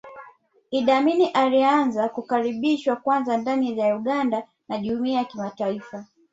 [0.71, 6.05] Idi Amin alianza kukaribishwa kwanza ndani ya Uganda na jumuiya ya kimataifa